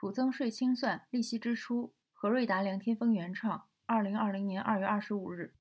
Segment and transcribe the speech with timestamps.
[0.00, 5.56] 土增税清算利息支出，何瑞达、梁天峰原创，二零二零年二月二十五日，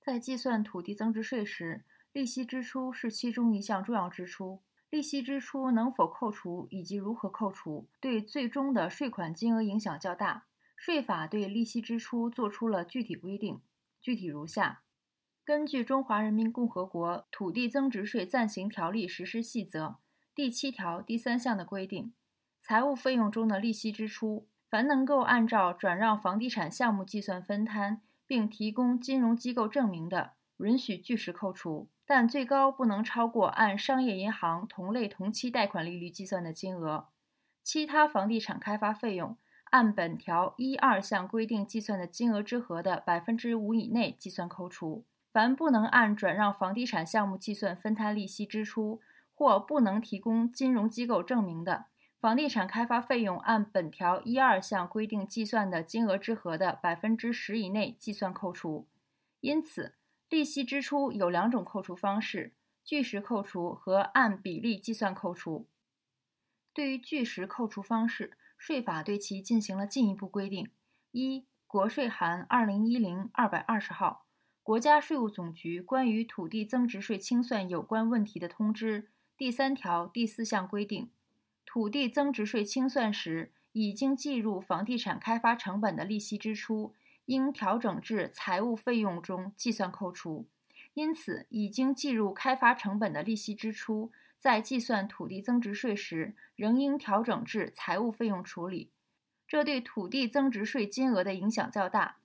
[0.00, 4.62] 在计算土地增值税时，利息支出是其中一项重要支出。
[4.90, 10.46] 利息支出能否扣除以及如何扣除，对最终的税款金额影响较大。
[10.76, 13.60] 税法对利息支出作出了具体规定，
[14.00, 14.84] 具体如下：
[15.44, 19.86] 根据《中华人民共和国土地增值税暂行条例实施细则》
[20.32, 22.12] 第七条第三项的规定。
[22.60, 37.08] 财务费用中的利息支出，凡能够按照转让房地产项目计算分摊，并提供金融机构证明的，允许据实扣除，但最高不能超过按商业银行同类同期贷款利率计算的金额。
[37.62, 39.36] 其他房地产开发费用，
[39.70, 45.04] 按本条一二项规定计算的金额之和的百分之五以内计算扣除。
[45.32, 49.00] 凡不能按转让房地产项目计算分摊利息支出，
[49.34, 51.86] 或不能提供金融机构证明的，
[52.20, 58.86] 房地产开发费用按本条一二项规定计算的金额之和的百分之十以内计算扣除。
[59.40, 59.94] 因此，
[60.28, 62.52] 利息支出有两种扣除方式：
[62.84, 65.66] 据实扣除和按比例计算扣除。
[66.74, 70.70] 对于据实扣除方式，税法对其进行了进一步规定。
[71.12, 74.26] 一、国税函二零一零二百二十号，
[74.62, 81.10] 国家税务总局关于土地增值税清算有关问题的通知第三条第四项规定。
[81.72, 90.48] 土地增值税清算时，已经计入房地产开发成本的利息支出，应调整至财务费用中计算扣除。
[90.94, 98.90] 因此，已经计入开发成本的利息支出，在计算土地增值税时，仍应调整至财务费用处理。
[99.46, 102.16] 这对土地增值税金额的影响较大，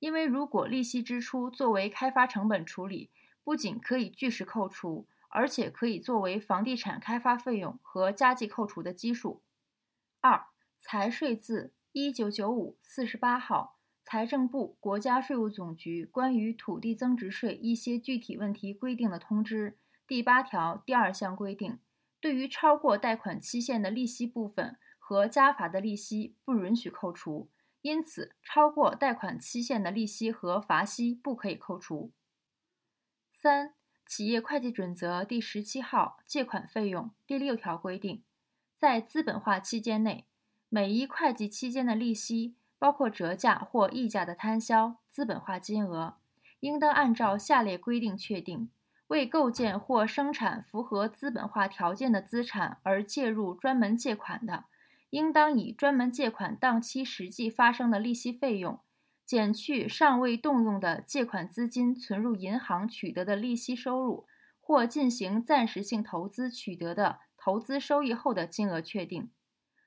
[0.00, 3.10] 因为如果利息支出作为开发成本处理，
[3.44, 5.06] 不仅可以据实扣除。
[5.28, 9.42] 而且可以作为房地产开发费用和加计扣除的基数。
[10.20, 10.46] 二、
[10.78, 21.78] 财税字一九九五四十八号财政部、国家税务总局关于土地增值税一些具体问题规定的通知第八条第二项规定，
[22.20, 27.50] 对于超过贷款期限的利息部分和加罚的利息不允许扣除，
[27.82, 32.12] 因此超过贷款期限的利息和罚息不可以扣除。
[33.34, 33.77] 三。
[34.08, 38.22] 企业会计准则第十七号借款费用第六条规定，
[38.74, 40.24] 在资本化期间内，
[40.70, 46.14] 每一会计期间的利息，包括折价或溢价的摊销资本化金额，
[46.60, 48.70] 应当按照下列规定确定：
[49.08, 54.64] 为构建或生产符合资本化条件的资产而借入专门借款的，
[55.10, 58.80] 应当以专门借款当期实际发生的利息费用。
[59.28, 64.26] 减去尚未动用的借款资金存入银行取得的利息收入，
[64.58, 69.30] 或进行暂时性投资取得的投资收益后的金额确定。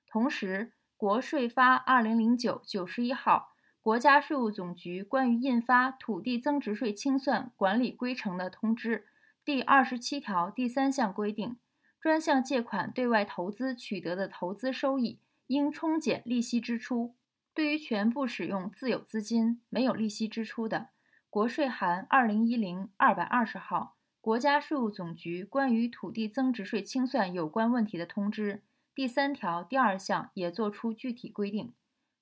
[0.05, 9.07] 同时，国税发二零零九九十一号国家税务总局关于印发土地增值税清算管理规程的通知
[9.43, 11.57] 第二十七条第三项规定，
[11.99, 17.15] 专项借款对外投资取得的投资收益应冲减利息支出。
[17.53, 20.89] 对于全部使用自有资金、没有利息支出的，
[21.29, 28.61] 国税函二零一零二百二十号国家税务总局关于土地增值税清算有关问题的通知
[28.93, 31.73] 第三条第二项也作出具体规定：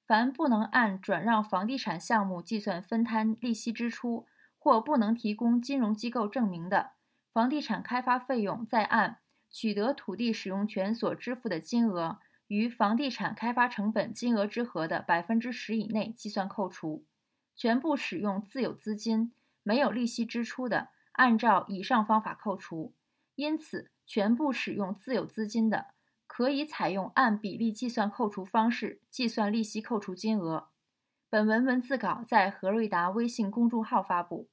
[0.05, 4.25] 凡不能按转让房地产项目计算分摊利息支出，
[4.57, 6.91] 或不能提供金融机构证明的，
[7.31, 9.19] 房地产开发费用在按
[9.51, 12.19] 取得土地使用权所支付的金额。
[12.49, 17.05] 与房地产开发成本金额之和的百分之十以内计算扣除，
[17.55, 22.95] 全部使用自有资金、没有利息支出的，按照以上方法扣除。
[23.35, 25.93] 因此，全部使用自有资金的，
[26.25, 30.69] 可以采用按比例计算扣除方式计算利息扣除金额。
[31.29, 34.49] 本文文字稿在何瑞达微信公众号发布。